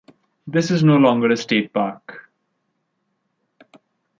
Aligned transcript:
This 0.47 0.71
is 0.71 0.83
no 0.83 0.97
longer 0.97 1.29
a 1.29 1.37
state 1.37 1.71
park. 1.71 2.31